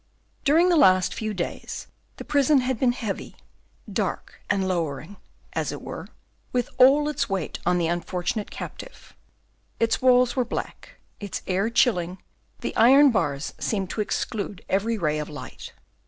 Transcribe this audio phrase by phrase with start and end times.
[0.43, 1.85] During the last few days,
[2.17, 3.35] the prison had been heavy,
[3.87, 5.17] dark, and lowering,
[5.53, 6.07] as it were,
[6.51, 9.13] with all its weight on the unfortunate captive.
[9.79, 12.17] Its walls were black, its air chilling,
[12.61, 15.71] the iron bars seemed to exclude every ray of light.